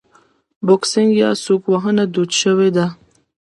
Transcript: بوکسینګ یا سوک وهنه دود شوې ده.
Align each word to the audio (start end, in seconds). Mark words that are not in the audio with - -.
بوکسینګ 0.65 1.11
یا 1.21 1.29
سوک 1.43 1.63
وهنه 1.71 2.05
دود 2.13 2.31
شوې 2.41 2.69
ده. 2.75 2.85